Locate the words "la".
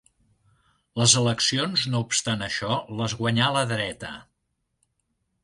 3.59-3.63